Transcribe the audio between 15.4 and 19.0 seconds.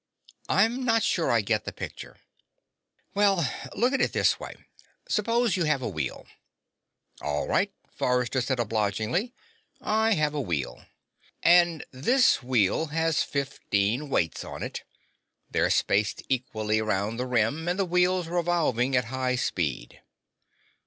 They're spaced equally around the rim, and the wheel's revolving